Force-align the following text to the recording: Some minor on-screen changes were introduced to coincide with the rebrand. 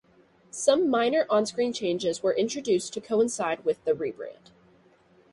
Some 0.49 0.89
minor 0.89 1.27
on-screen 1.29 1.73
changes 1.73 2.23
were 2.23 2.33
introduced 2.33 2.91
to 2.95 3.01
coincide 3.01 3.63
with 3.63 3.85
the 3.85 3.91
rebrand. 3.93 4.49